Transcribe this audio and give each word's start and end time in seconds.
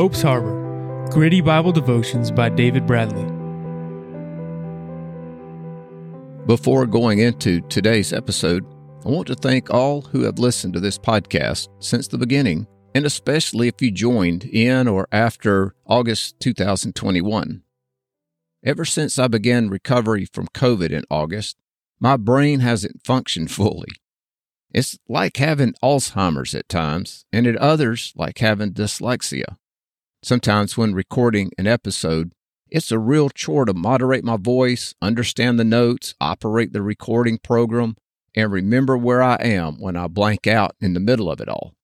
Hope's 0.00 0.22
Harbor 0.22 1.06
Gritty 1.10 1.42
Bible 1.42 1.72
Devotions 1.72 2.30
by 2.30 2.48
David 2.48 2.86
Bradley. 2.86 3.26
Before 6.46 6.86
going 6.86 7.18
into 7.18 7.60
today's 7.68 8.10
episode, 8.10 8.64
I 9.04 9.10
want 9.10 9.26
to 9.26 9.34
thank 9.34 9.68
all 9.68 10.00
who 10.00 10.22
have 10.22 10.38
listened 10.38 10.72
to 10.72 10.80
this 10.80 10.96
podcast 10.96 11.68
since 11.80 12.08
the 12.08 12.16
beginning, 12.16 12.66
and 12.94 13.04
especially 13.04 13.68
if 13.68 13.82
you 13.82 13.90
joined 13.90 14.44
in 14.44 14.88
or 14.88 15.06
after 15.12 15.74
August 15.84 16.40
2021. 16.40 17.62
Ever 18.64 18.86
since 18.86 19.18
I 19.18 19.28
began 19.28 19.68
recovery 19.68 20.24
from 20.24 20.48
COVID 20.54 20.92
in 20.92 21.04
August, 21.10 21.58
my 22.00 22.16
brain 22.16 22.60
hasn't 22.60 23.04
functioned 23.04 23.50
fully. 23.50 23.92
It's 24.72 24.98
like 25.10 25.36
having 25.36 25.74
Alzheimer's 25.82 26.54
at 26.54 26.70
times, 26.70 27.26
and 27.30 27.46
at 27.46 27.56
others, 27.56 28.14
like 28.16 28.38
having 28.38 28.72
dyslexia. 28.72 29.58
Sometimes, 30.22 30.76
when 30.76 30.94
recording 30.94 31.50
an 31.56 31.66
episode, 31.66 32.32
it's 32.68 32.92
a 32.92 32.98
real 32.98 33.30
chore 33.30 33.64
to 33.64 33.72
moderate 33.72 34.22
my 34.22 34.36
voice, 34.36 34.94
understand 35.00 35.58
the 35.58 35.64
notes, 35.64 36.14
operate 36.20 36.72
the 36.72 36.82
recording 36.82 37.38
program, 37.38 37.96
and 38.36 38.52
remember 38.52 38.98
where 38.98 39.22
I 39.22 39.36
am 39.36 39.80
when 39.80 39.96
I 39.96 40.08
blank 40.08 40.46
out 40.46 40.76
in 40.78 40.92
the 40.92 41.00
middle 41.00 41.30
of 41.30 41.40
it 41.40 41.48
all. 41.48 41.74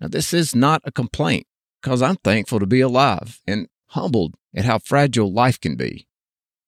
Now, 0.00 0.08
this 0.08 0.34
is 0.34 0.54
not 0.54 0.82
a 0.84 0.92
complaint 0.92 1.46
because 1.82 2.02
I'm 2.02 2.16
thankful 2.16 2.60
to 2.60 2.66
be 2.66 2.80
alive 2.80 3.40
and 3.46 3.68
humbled 3.86 4.34
at 4.54 4.66
how 4.66 4.78
fragile 4.78 5.32
life 5.32 5.58
can 5.58 5.74
be. 5.74 6.06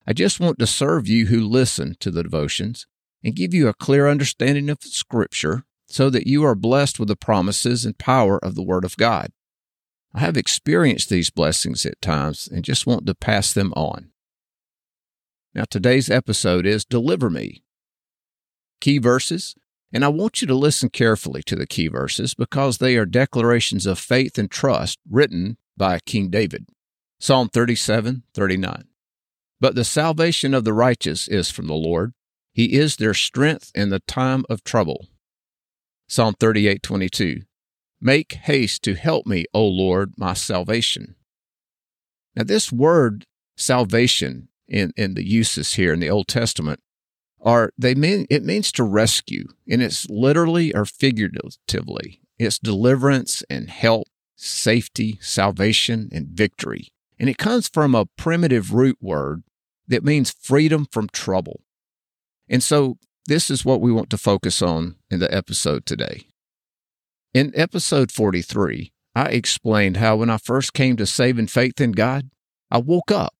I 0.07 0.13
just 0.13 0.39
want 0.39 0.57
to 0.57 0.67
serve 0.67 1.07
you 1.07 1.27
who 1.27 1.47
listen 1.47 1.95
to 1.99 2.09
the 2.09 2.23
devotions 2.23 2.87
and 3.23 3.35
give 3.35 3.53
you 3.53 3.67
a 3.67 3.75
clear 3.75 4.07
understanding 4.07 4.69
of 4.69 4.79
the 4.79 4.89
Scripture 4.89 5.65
so 5.87 6.09
that 6.09 6.25
you 6.25 6.43
are 6.43 6.55
blessed 6.55 6.99
with 6.99 7.09
the 7.09 7.15
promises 7.15 7.85
and 7.85 7.97
power 7.97 8.43
of 8.43 8.55
the 8.55 8.63
Word 8.63 8.83
of 8.83 8.97
God. 8.97 9.31
I 10.13 10.19
have 10.19 10.37
experienced 10.37 11.09
these 11.09 11.29
blessings 11.29 11.85
at 11.85 12.01
times 12.01 12.47
and 12.47 12.63
just 12.63 12.85
want 12.85 13.05
to 13.05 13.15
pass 13.15 13.53
them 13.53 13.71
on. 13.75 14.11
Now, 15.53 15.63
today's 15.69 16.09
episode 16.09 16.65
is 16.65 16.85
Deliver 16.85 17.29
Me. 17.29 17.63
Key 18.79 18.97
verses, 18.97 19.55
and 19.93 20.03
I 20.03 20.07
want 20.07 20.41
you 20.41 20.47
to 20.47 20.55
listen 20.55 20.89
carefully 20.89 21.43
to 21.43 21.55
the 21.55 21.67
key 21.67 21.87
verses 21.87 22.33
because 22.33 22.77
they 22.77 22.95
are 22.97 23.05
declarations 23.05 23.85
of 23.85 23.99
faith 23.99 24.37
and 24.37 24.49
trust 24.49 24.99
written 25.09 25.57
by 25.77 25.99
King 25.99 26.29
David. 26.29 26.67
Psalm 27.19 27.49
37 27.49 28.23
39. 28.33 28.85
But 29.59 29.75
the 29.75 29.83
salvation 29.83 30.53
of 30.53 30.63
the 30.63 30.73
righteous 30.73 31.27
is 31.27 31.51
from 31.51 31.67
the 31.67 31.75
Lord. 31.75 32.13
He 32.53 32.73
is 32.73 32.95
their 32.95 33.13
strength 33.13 33.71
in 33.75 33.89
the 33.89 33.99
time 33.99 34.43
of 34.49 34.63
trouble. 34.63 35.07
Psalm 36.07 36.33
38 36.39 36.81
22. 36.81 37.41
Make 38.01 38.33
haste 38.33 38.81
to 38.83 38.95
help 38.95 39.27
me, 39.27 39.45
O 39.53 39.65
Lord, 39.65 40.13
my 40.17 40.33
salvation. 40.33 41.15
Now, 42.35 42.43
this 42.43 42.71
word 42.71 43.27
salvation 43.55 44.47
in, 44.67 44.91
in 44.97 45.13
the 45.13 45.27
uses 45.27 45.75
here 45.75 45.93
in 45.93 45.99
the 45.99 46.09
Old 46.09 46.27
Testament 46.27 46.79
are 47.41 47.71
they 47.77 47.93
mean 47.93 48.25
it 48.29 48.43
means 48.43 48.71
to 48.71 48.83
rescue, 48.83 49.47
and 49.69 49.81
it's 49.81 50.09
literally 50.09 50.73
or 50.73 50.85
figuratively. 50.85 52.21
It's 52.39 52.57
deliverance 52.57 53.43
and 53.49 53.69
help, 53.69 54.07
safety, 54.35 55.19
salvation, 55.21 56.09
and 56.11 56.27
victory. 56.27 56.91
And 57.19 57.29
it 57.29 57.37
comes 57.37 57.67
from 57.67 57.93
a 57.93 58.07
primitive 58.17 58.73
root 58.73 58.97
word 58.99 59.43
that 59.87 60.03
means 60.03 60.31
freedom 60.31 60.87
from 60.91 61.07
trouble. 61.09 61.61
And 62.49 62.63
so 62.63 62.97
this 63.27 63.51
is 63.51 63.63
what 63.63 63.81
we 63.81 63.91
want 63.91 64.09
to 64.09 64.17
focus 64.17 64.61
on 64.61 64.95
in 65.11 65.19
the 65.19 65.33
episode 65.33 65.85
today. 65.85 66.30
In 67.33 67.53
episode 67.55 68.11
43, 68.11 68.91
I 69.15 69.25
explained 69.27 69.95
how 69.95 70.17
when 70.17 70.29
I 70.29 70.35
first 70.35 70.73
came 70.73 70.97
to 70.97 71.05
saving 71.05 71.47
faith 71.47 71.79
in 71.79 71.93
God, 71.93 72.29
I 72.69 72.79
woke 72.79 73.09
up. 73.09 73.33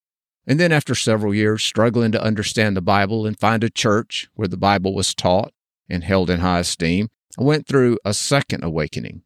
And 0.48 0.58
then, 0.62 0.72
after 0.72 0.96
several 0.96 1.36
years 1.36 1.62
struggling 1.62 2.14
to 2.14 2.24
understand 2.24 2.78
the 2.78 2.82
Bible 2.82 3.26
and 3.26 3.38
find 3.38 3.66
a 3.66 3.70
church 3.70 4.30
where 4.34 4.48
the 4.48 4.56
Bible 4.56 4.96
was 4.96 5.14
taught 5.14 5.52
and 5.90 6.06
held 6.06 6.30
in 6.30 6.40
high 6.40 6.60
esteem, 6.60 7.10
I 7.38 7.44
went 7.44 7.68
through 7.68 8.00
a 8.06 8.14
second 8.14 8.64
awakening. 8.64 9.24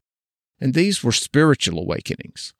And 0.59 0.73
these 0.73 1.03
were 1.03 1.11
spiritual 1.11 1.79
awakenings, 1.79 2.55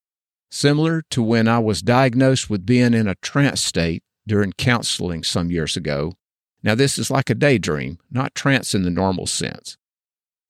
similar 0.52 1.02
to 1.10 1.24
when 1.24 1.48
I 1.48 1.58
was 1.58 1.82
diagnosed 1.82 2.52
with 2.52 2.68
being 2.68 2.94
in 2.94 3.08
a 3.08 3.16
trance 3.16 3.64
state 3.64 4.04
during 4.28 4.54
counseling 4.54 5.24
some 5.24 5.50
years 5.50 5.76
ago. 5.76 6.14
Now, 6.62 6.76
this 6.76 7.00
is 7.00 7.10
like 7.10 7.32
a 7.32 7.36
daydream, 7.36 7.98
not 8.12 8.36
trance 8.36 8.76
in 8.76 8.84
the 8.84 8.92
normal 8.92 9.26
sense. 9.26 9.76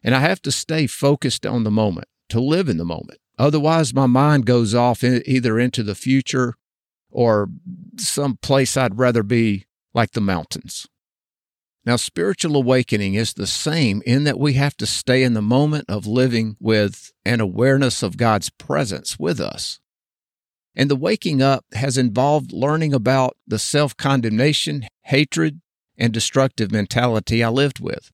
And 0.06 0.14
I 0.14 0.20
have 0.20 0.40
to 0.44 0.52
stay 0.52 0.86
focused 0.86 1.48
on 1.48 1.64
the 1.64 1.72
moment, 1.72 2.08
to 2.30 2.40
live 2.40 2.70
in 2.70 2.78
the 2.78 2.86
moment. 2.86 3.18
Otherwise, 3.40 3.92
my 3.92 4.06
mind 4.06 4.46
goes 4.46 4.76
off 4.76 5.04
in, 5.04 5.24
either 5.26 5.58
into 5.60 5.82
the 5.82 5.96
future 5.96 6.54
or 7.10 7.50
some 7.98 8.38
place 8.38 8.78
I'd 8.78 9.00
rather 9.00 9.24
be, 9.24 9.66
like 9.96 10.12
the 10.12 10.22
mountains. 10.22 10.88
Now, 11.86 11.96
spiritual 11.96 12.56
awakening 12.56 13.16
is 13.16 13.34
the 13.34 13.48
same 13.48 14.04
in 14.06 14.26
that 14.26 14.38
we 14.38 14.54
have 14.54 14.78
to 14.78 14.86
stay 14.86 15.24
in 15.24 15.34
the 15.34 15.42
moment 15.42 15.86
of 15.90 16.06
living 16.06 16.56
with 16.60 17.12
an 17.26 17.42
awareness 17.42 18.04
of 18.04 18.16
God's 18.16 18.52
presence 18.52 19.18
with 19.18 19.40
us. 19.40 19.80
And 20.76 20.88
the 20.88 20.96
waking 20.96 21.42
up 21.42 21.66
has 21.74 21.98
involved 21.98 22.54
learning 22.54 22.94
about 22.94 23.38
the 23.48 23.58
self 23.58 23.98
condemnation, 23.98 24.86
hatred, 25.04 25.62
and 25.98 26.14
destructive 26.14 26.72
mentality 26.72 27.44
I 27.44 27.50
lived 27.50 27.80
with. 27.80 28.12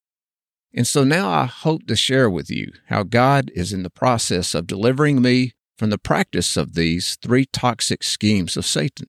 And 0.73 0.87
so 0.87 1.03
now 1.03 1.29
I 1.29 1.45
hope 1.45 1.85
to 1.87 1.95
share 1.95 2.29
with 2.29 2.49
you 2.49 2.71
how 2.87 3.03
God 3.03 3.51
is 3.53 3.73
in 3.73 3.83
the 3.83 3.89
process 3.89 4.53
of 4.55 4.67
delivering 4.67 5.21
me 5.21 5.53
from 5.77 5.89
the 5.89 5.97
practice 5.97 6.55
of 6.55 6.75
these 6.75 7.17
three 7.21 7.45
toxic 7.45 8.03
schemes 8.03 8.55
of 8.55 8.65
Satan. 8.65 9.07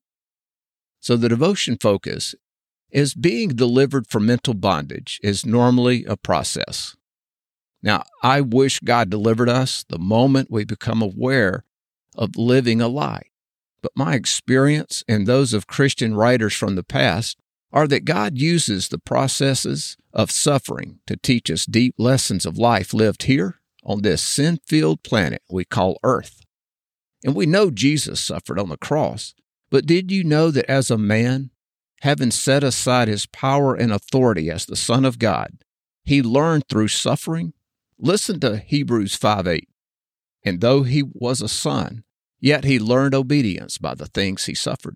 So 0.99 1.15
the 1.15 1.29
devotion 1.29 1.77
focus 1.79 2.35
is 2.91 3.13
being 3.13 3.49
delivered 3.49 4.07
from 4.07 4.25
mental 4.25 4.53
bondage 4.53 5.19
is 5.23 5.45
normally 5.45 6.05
a 6.05 6.17
process. 6.17 6.95
Now, 7.81 8.03
I 8.21 8.39
wish 8.41 8.79
God 8.79 9.09
delivered 9.09 9.49
us 9.49 9.83
the 9.89 9.99
moment 9.99 10.51
we 10.51 10.63
become 10.63 11.01
aware 11.01 11.65
of 12.15 12.37
living 12.37 12.81
a 12.81 12.87
lie. 12.87 13.23
But 13.81 13.91
my 13.95 14.15
experience 14.15 15.03
and 15.07 15.27
those 15.27 15.53
of 15.53 15.67
Christian 15.67 16.15
writers 16.15 16.53
from 16.53 16.75
the 16.75 16.83
past 16.83 17.37
are 17.73 17.87
that 17.87 18.05
God 18.05 18.37
uses 18.37 18.87
the 18.87 18.99
processes 18.99 19.97
of 20.13 20.29
suffering 20.29 20.99
to 21.07 21.17
teach 21.17 21.49
us 21.49 21.65
deep 21.65 21.95
lessons 21.97 22.45
of 22.45 22.57
life 22.57 22.93
lived 22.93 23.23
here 23.23 23.59
on 23.83 24.03
this 24.03 24.21
sin 24.21 24.59
filled 24.67 25.01
planet 25.01 25.41
we 25.49 25.65
call 25.65 25.99
Earth. 26.03 26.41
And 27.23 27.35
we 27.35 27.47
know 27.47 27.71
Jesus 27.71 28.19
suffered 28.19 28.59
on 28.59 28.69
the 28.69 28.77
cross, 28.77 29.33
but 29.71 29.87
did 29.87 30.11
you 30.11 30.23
know 30.23 30.51
that 30.51 30.69
as 30.69 30.91
a 30.91 30.97
man, 30.97 31.49
having 32.01 32.31
set 32.31 32.63
aside 32.63 33.07
his 33.07 33.25
power 33.25 33.73
and 33.73 33.91
authority 33.91 34.51
as 34.51 34.65
the 34.65 34.75
Son 34.75 35.03
of 35.03 35.17
God, 35.17 35.63
he 36.03 36.21
learned 36.21 36.67
through 36.69 36.89
suffering? 36.89 37.53
Listen 37.97 38.39
to 38.41 38.57
Hebrews 38.57 39.15
5 39.15 39.47
8. 39.47 39.67
And 40.45 40.61
though 40.61 40.83
he 40.83 41.01
was 41.01 41.41
a 41.41 41.47
son, 41.47 42.03
yet 42.39 42.65
he 42.65 42.77
learned 42.77 43.15
obedience 43.15 43.77
by 43.77 43.95
the 43.95 44.05
things 44.05 44.45
he 44.45 44.53
suffered. 44.53 44.95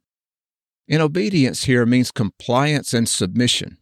And 0.89 1.01
obedience 1.01 1.65
here 1.65 1.85
means 1.85 2.11
compliance 2.11 2.93
and 2.93 3.07
submission. 3.09 3.77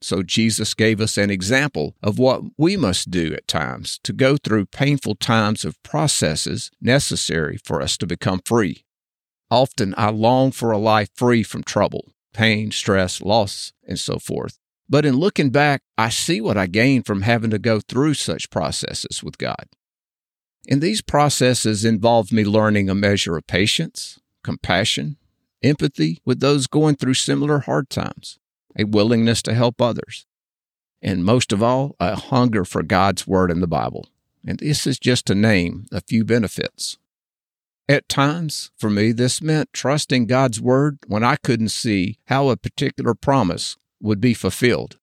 So 0.00 0.22
Jesus 0.22 0.74
gave 0.74 1.00
us 1.00 1.18
an 1.18 1.30
example 1.30 1.96
of 2.02 2.18
what 2.18 2.42
we 2.56 2.76
must 2.76 3.10
do 3.10 3.34
at 3.34 3.48
times 3.48 3.98
to 4.04 4.12
go 4.12 4.36
through 4.36 4.66
painful 4.66 5.16
times 5.16 5.64
of 5.64 5.82
processes 5.82 6.70
necessary 6.80 7.58
for 7.64 7.82
us 7.82 7.96
to 7.98 8.06
become 8.06 8.40
free. 8.44 8.84
Often 9.50 9.94
I 9.96 10.10
long 10.10 10.52
for 10.52 10.70
a 10.70 10.78
life 10.78 11.10
free 11.14 11.42
from 11.42 11.64
trouble, 11.64 12.12
pain, 12.32 12.70
stress, 12.70 13.20
loss, 13.20 13.72
and 13.86 13.98
so 13.98 14.18
forth. 14.18 14.58
But 14.88 15.04
in 15.04 15.16
looking 15.16 15.50
back, 15.50 15.82
I 15.98 16.08
see 16.10 16.40
what 16.40 16.56
I 16.56 16.66
gained 16.66 17.04
from 17.04 17.22
having 17.22 17.50
to 17.50 17.58
go 17.58 17.80
through 17.80 18.14
such 18.14 18.50
processes 18.50 19.22
with 19.22 19.36
God. 19.36 19.66
And 20.68 20.80
these 20.80 21.02
processes 21.02 21.84
involved 21.84 22.32
me 22.32 22.44
learning 22.44 22.88
a 22.88 22.94
measure 22.94 23.36
of 23.36 23.46
patience, 23.46 24.18
compassion, 24.44 25.16
empathy 25.62 26.20
with 26.24 26.40
those 26.40 26.66
going 26.66 26.96
through 26.96 27.14
similar 27.14 27.60
hard 27.60 27.90
times, 27.90 28.38
a 28.78 28.84
willingness 28.84 29.42
to 29.42 29.54
help 29.54 29.80
others, 29.80 30.26
and 31.00 31.24
most 31.24 31.52
of 31.52 31.62
all, 31.62 31.94
a 32.00 32.16
hunger 32.16 32.64
for 32.64 32.82
God's 32.82 33.26
Word 33.26 33.50
in 33.50 33.60
the 33.60 33.66
Bible. 33.66 34.08
And 34.46 34.58
this 34.58 34.86
is 34.86 34.98
just 34.98 35.26
to 35.26 35.34
name 35.34 35.86
a 35.92 36.00
few 36.00 36.24
benefits. 36.24 36.98
At 37.88 38.08
times, 38.08 38.70
for 38.76 38.90
me, 38.90 39.12
this 39.12 39.40
meant 39.40 39.72
trusting 39.72 40.26
God's 40.26 40.60
Word 40.60 40.98
when 41.06 41.24
I 41.24 41.36
couldn't 41.36 41.70
see 41.70 42.18
how 42.26 42.48
a 42.48 42.56
particular 42.56 43.14
promise 43.14 43.76
would 44.00 44.20
be 44.20 44.34
fulfilled. 44.34 44.98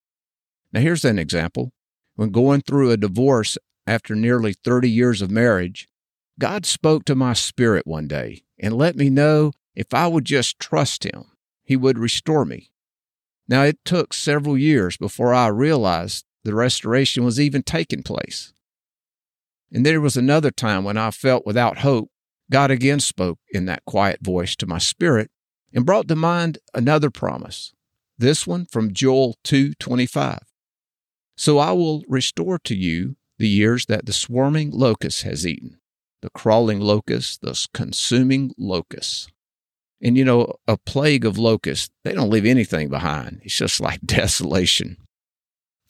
Now, 0.71 0.81
here's 0.81 1.05
an 1.05 1.17
example. 1.17 1.71
When 2.15 2.29
going 2.29 2.61
through 2.61 2.91
a 2.91 2.97
divorce 2.97 3.57
after 3.87 4.15
nearly 4.15 4.53
30 4.53 4.89
years 4.89 5.21
of 5.21 5.31
marriage, 5.31 5.89
God 6.39 6.65
spoke 6.65 7.05
to 7.05 7.15
my 7.15 7.33
spirit 7.33 7.87
one 7.87 8.07
day 8.07 8.43
and 8.59 8.73
let 8.73 8.95
me 8.95 9.09
know 9.09 9.51
if 9.75 9.93
I 9.93 10.07
would 10.07 10.25
just 10.25 10.59
trust 10.59 11.03
him, 11.03 11.25
he 11.63 11.75
would 11.75 11.97
restore 11.97 12.45
me. 12.45 12.71
Now, 13.47 13.63
it 13.63 13.77
took 13.85 14.13
several 14.13 14.57
years 14.57 14.97
before 14.97 15.33
I 15.33 15.47
realized 15.47 16.25
the 16.43 16.55
restoration 16.55 17.23
was 17.23 17.39
even 17.39 17.63
taking 17.63 18.03
place. 18.03 18.53
And 19.71 19.85
there 19.85 20.01
was 20.01 20.15
another 20.15 20.51
time 20.51 20.83
when 20.83 20.97
I 20.97 21.11
felt 21.11 21.45
without 21.45 21.79
hope 21.79 22.09
God 22.51 22.69
again 22.69 22.99
spoke 22.99 23.39
in 23.49 23.65
that 23.65 23.85
quiet 23.85 24.19
voice 24.21 24.55
to 24.57 24.67
my 24.67 24.77
spirit 24.77 25.31
and 25.73 25.85
brought 25.85 26.07
to 26.07 26.15
mind 26.15 26.59
another 26.73 27.09
promise. 27.09 27.73
This 28.17 28.45
one 28.45 28.65
from 28.65 28.93
Joel 28.93 29.35
2:25. 29.43 30.39
So 31.35 31.57
I 31.57 31.71
will 31.71 32.03
restore 32.07 32.59
to 32.59 32.75
you 32.75 33.17
the 33.37 33.47
years 33.47 33.87
that 33.87 34.05
the 34.05 34.13
swarming 34.13 34.71
locust 34.71 35.23
has 35.23 35.45
eaten, 35.45 35.79
the 36.21 36.29
crawling 36.29 36.79
locust, 36.79 37.41
the 37.41 37.67
consuming 37.73 38.53
locust. 38.57 39.31
And 40.01 40.17
you 40.17 40.25
know, 40.25 40.53
a 40.67 40.77
plague 40.77 41.25
of 41.25 41.37
locusts, 41.37 41.89
they 42.03 42.13
don't 42.13 42.29
leave 42.29 42.45
anything 42.45 42.89
behind. 42.89 43.41
It's 43.43 43.55
just 43.55 43.79
like 43.79 44.01
desolation. 44.05 44.97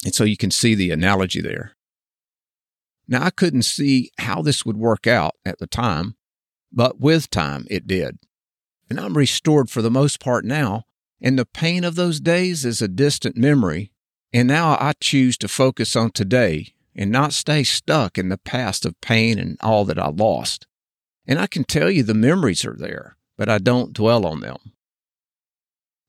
And 0.04 0.14
so 0.14 0.24
you 0.24 0.38
can 0.38 0.52
see 0.52 0.76
the 0.76 0.92
analogy 0.92 1.42
there. 1.42 1.76
Now, 3.08 3.24
I 3.24 3.30
couldn't 3.30 3.64
see 3.64 4.12
how 4.18 4.42
this 4.42 4.66
would 4.66 4.78
work 4.78 5.06
out 5.06 5.36
at 5.46 5.60
the 5.60 5.68
time, 5.68 6.16
but 6.72 7.00
with 7.00 7.30
time 7.30 7.66
it 7.70 7.88
did. 7.88 8.18
And 8.90 9.00
I'm 9.00 9.18
restored 9.18 9.70
for 9.70 9.82
the 9.82 9.92
most 9.92 10.20
part 10.20 10.46
now, 10.46 10.84
and 11.22 11.38
the 11.38 11.46
pain 11.46 11.84
of 11.84 11.96
those 11.96 12.20
days 12.20 12.66
is 12.66 12.82
a 12.82 12.88
distant 12.88 13.38
memory. 13.38 13.92
And 14.34 14.48
now 14.48 14.78
I 14.80 14.94
choose 15.00 15.38
to 15.38 15.48
focus 15.48 15.96
on 15.96 16.12
today 16.12 16.74
and 16.96 17.12
not 17.12 17.34
stay 17.34 17.64
stuck 17.64 18.18
in 18.18 18.30
the 18.30 18.38
past 18.38 18.86
of 18.86 19.00
pain 19.02 19.40
and 19.40 19.58
all 19.62 19.86
that 19.86 20.00
I 20.00 20.10
lost. 20.10 20.68
And 21.28 21.40
I 21.40 21.48
can 21.48 21.64
tell 21.64 21.90
you 21.90 22.04
the 22.04 22.14
memories 22.14 22.66
are 22.66 22.76
there, 22.78 23.18
but 23.38 23.50
I 23.50 23.58
don't 23.58 23.94
dwell 23.94 24.26
on 24.26 24.40
them. 24.40 24.58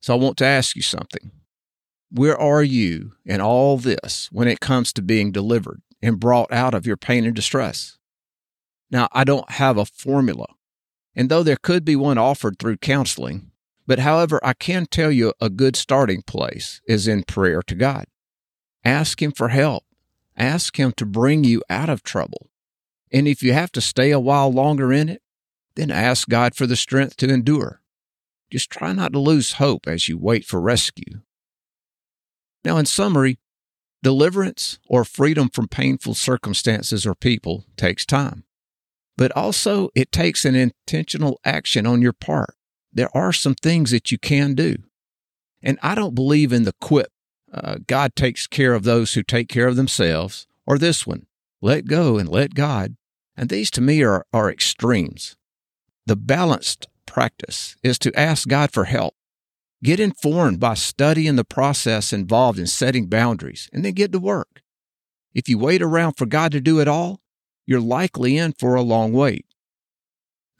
So 0.00 0.14
I 0.14 0.18
want 0.18 0.36
to 0.38 0.46
ask 0.46 0.76
you 0.76 0.82
something. 0.82 1.32
Where 2.10 2.38
are 2.38 2.62
you 2.62 3.12
in 3.24 3.40
all 3.40 3.76
this 3.76 4.28
when 4.30 4.46
it 4.48 4.60
comes 4.60 4.92
to 4.92 5.02
being 5.02 5.32
delivered 5.32 5.82
and 6.00 6.20
brought 6.20 6.52
out 6.52 6.74
of 6.74 6.86
your 6.86 6.96
pain 6.96 7.24
and 7.24 7.34
distress? 7.34 7.98
Now, 8.90 9.08
I 9.12 9.24
don't 9.24 9.50
have 9.50 9.76
a 9.76 9.84
formula, 9.84 10.46
and 11.14 11.28
though 11.28 11.42
there 11.42 11.56
could 11.60 11.84
be 11.84 11.96
one 11.96 12.18
offered 12.18 12.58
through 12.58 12.76
counseling, 12.76 13.50
but 13.86 13.98
however, 14.00 14.38
I 14.42 14.52
can 14.52 14.86
tell 14.86 15.10
you 15.10 15.32
a 15.40 15.50
good 15.50 15.76
starting 15.76 16.22
place 16.22 16.80
is 16.86 17.08
in 17.08 17.24
prayer 17.24 17.62
to 17.62 17.74
God. 17.74 18.06
Ask 18.84 19.20
Him 19.20 19.32
for 19.32 19.48
help. 19.48 19.84
Ask 20.36 20.78
Him 20.78 20.92
to 20.92 21.06
bring 21.06 21.44
you 21.44 21.62
out 21.68 21.88
of 21.88 22.02
trouble. 22.02 22.50
And 23.12 23.26
if 23.26 23.42
you 23.42 23.52
have 23.52 23.72
to 23.72 23.80
stay 23.80 24.10
a 24.10 24.20
while 24.20 24.52
longer 24.52 24.92
in 24.92 25.08
it, 25.08 25.22
then 25.76 25.90
ask 25.90 26.28
God 26.28 26.54
for 26.54 26.66
the 26.66 26.76
strength 26.76 27.16
to 27.18 27.28
endure. 27.28 27.80
Just 28.50 28.70
try 28.70 28.92
not 28.92 29.12
to 29.12 29.18
lose 29.18 29.54
hope 29.54 29.86
as 29.86 30.08
you 30.08 30.18
wait 30.18 30.44
for 30.44 30.60
rescue. 30.60 31.20
Now, 32.64 32.78
in 32.78 32.86
summary, 32.86 33.38
deliverance 34.02 34.78
or 34.88 35.04
freedom 35.04 35.48
from 35.48 35.68
painful 35.68 36.14
circumstances 36.14 37.06
or 37.06 37.14
people 37.14 37.64
takes 37.76 38.04
time. 38.04 38.44
But 39.16 39.32
also, 39.36 39.88
it 39.94 40.12
takes 40.12 40.44
an 40.44 40.54
intentional 40.54 41.40
action 41.44 41.86
on 41.86 42.02
your 42.02 42.12
part. 42.12 42.54
There 42.92 43.14
are 43.16 43.32
some 43.32 43.54
things 43.54 43.90
that 43.90 44.10
you 44.10 44.18
can 44.18 44.54
do. 44.54 44.76
And 45.62 45.78
I 45.82 45.94
don't 45.94 46.14
believe 46.14 46.52
in 46.52 46.64
the 46.64 46.74
quip, 46.80 47.08
uh, 47.52 47.76
God 47.86 48.14
takes 48.14 48.46
care 48.46 48.74
of 48.74 48.84
those 48.84 49.14
who 49.14 49.22
take 49.22 49.48
care 49.48 49.66
of 49.66 49.76
themselves, 49.76 50.46
or 50.66 50.78
this 50.78 51.06
one, 51.06 51.26
let 51.62 51.86
go 51.86 52.18
and 52.18 52.28
let 52.28 52.54
God. 52.54 52.96
And 53.36 53.48
these 53.48 53.70
to 53.72 53.80
me 53.80 54.02
are, 54.02 54.26
are 54.32 54.50
extremes. 54.50 55.36
The 56.06 56.16
balanced 56.16 56.86
practice 57.04 57.76
is 57.82 57.98
to 58.00 58.18
ask 58.18 58.48
God 58.48 58.72
for 58.72 58.84
help 58.84 59.14
Get 59.82 60.00
informed 60.00 60.58
by 60.58 60.74
studying 60.74 61.36
the 61.36 61.44
process 61.44 62.12
involved 62.12 62.58
in 62.58 62.66
setting 62.66 63.06
boundaries 63.06 63.68
and 63.72 63.84
then 63.84 63.92
get 63.92 64.12
to 64.12 64.18
work. 64.18 64.62
If 65.34 65.48
you 65.48 65.58
wait 65.58 65.82
around 65.82 66.14
for 66.14 66.24
God 66.24 66.52
to 66.52 66.60
do 66.60 66.80
it 66.80 66.88
all, 66.88 67.20
you're 67.66 67.80
likely 67.80 68.38
in 68.38 68.54
for 68.54 68.74
a 68.74 68.82
long 68.82 69.12
wait. 69.12 69.44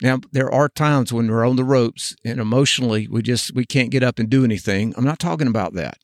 Now, 0.01 0.19
there 0.31 0.51
are 0.51 0.69
times 0.69 1.11
when 1.11 1.29
we're 1.29 1.47
on 1.47 1.55
the 1.55 1.63
ropes 1.63 2.15
and 2.23 2.39
emotionally 2.39 3.07
we 3.07 3.23
just 3.23 3.55
we 3.55 3.65
can't 3.65 3.89
get 3.89 4.03
up 4.03 4.19
and 4.19 4.29
do 4.29 4.43
anything. 4.43 4.93
I'm 4.95 5.03
not 5.03 5.19
talking 5.19 5.47
about 5.47 5.73
that. 5.73 5.97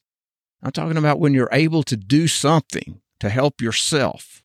I'm 0.64 0.72
talking 0.72 0.98
about 0.98 1.20
when 1.20 1.36
you're 1.36 1.50
able 1.52 1.84
to 1.84 1.96
do 1.96 2.28
something 2.28 3.02
to 3.20 3.30
help 3.30 3.62
yourself 3.62 4.44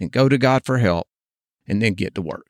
and 0.00 0.10
go 0.10 0.28
to 0.28 0.38
God 0.38 0.64
for 0.64 0.78
help 0.78 1.06
and 1.68 1.80
then 1.80 1.94
get 1.94 2.16
to 2.16 2.22
work. 2.22 2.46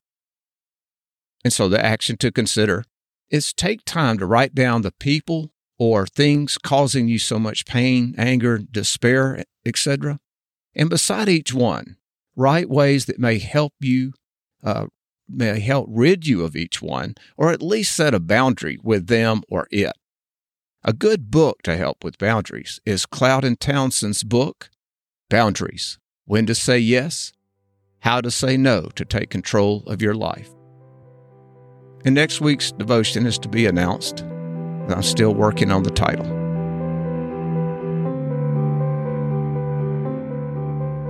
And 1.44 1.52
so 1.52 1.68
the 1.68 1.82
action 1.84 2.16
to 2.18 2.32
consider 2.32 2.84
is 3.30 3.52
take 3.52 3.84
time 3.84 4.18
to 4.18 4.26
write 4.26 4.54
down 4.54 4.82
the 4.82 4.92
people 4.92 5.50
or 5.78 6.06
things 6.06 6.58
causing 6.58 7.08
you 7.08 7.18
so 7.18 7.38
much 7.38 7.64
pain, 7.64 8.14
anger, 8.18 8.58
despair, 8.58 9.44
etc. 9.64 10.18
And 10.74 10.90
beside 10.90 11.28
each 11.28 11.54
one, 11.54 11.96
write 12.36 12.68
ways 12.68 13.06
that 13.06 13.18
may 13.18 13.38
help 13.38 13.74
you, 13.80 14.12
uh, 14.62 14.86
may 15.28 15.60
help 15.60 15.86
rid 15.90 16.26
you 16.26 16.44
of 16.44 16.56
each 16.56 16.82
one, 16.82 17.14
or 17.36 17.52
at 17.52 17.62
least 17.62 17.94
set 17.94 18.14
a 18.14 18.20
boundary 18.20 18.78
with 18.82 19.06
them 19.06 19.42
or 19.48 19.68
it. 19.70 19.92
A 20.84 20.92
good 20.92 21.30
book 21.30 21.62
to 21.62 21.76
help 21.76 22.02
with 22.02 22.18
boundaries 22.18 22.80
is 22.86 23.06
Cloud 23.06 23.44
and 23.44 23.58
Townsend's 23.58 24.22
book, 24.24 24.70
Boundaries 25.28 25.98
When 26.24 26.46
to 26.46 26.54
Say 26.54 26.78
Yes, 26.78 27.32
How 28.00 28.20
to 28.20 28.30
Say 28.30 28.56
No 28.56 28.88
to 28.94 29.04
Take 29.04 29.30
Control 29.30 29.82
of 29.86 30.00
Your 30.00 30.14
Life. 30.14 30.57
And 32.04 32.14
next 32.14 32.40
week's 32.40 32.72
devotion 32.72 33.26
is 33.26 33.38
to 33.40 33.48
be 33.48 33.66
announced 33.66 34.24
I'm 34.90 35.02
still 35.02 35.34
working 35.34 35.70
on 35.70 35.82
the 35.82 35.90
title. 35.90 36.26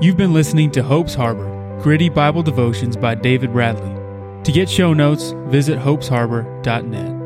You've 0.01 0.17
been 0.17 0.33
listening 0.33 0.71
to 0.73 0.83
Hope's 0.83 1.15
Harbor, 1.15 1.81
gritty 1.83 2.09
Bible 2.09 2.43
devotions 2.43 2.97
by 2.97 3.15
David 3.15 3.53
Bradley. 3.53 3.95
To 4.45 4.53
get 4.53 4.69
show 4.69 4.93
notes, 4.95 5.33
visit 5.49 5.79
hopesharbor.net. 5.79 7.18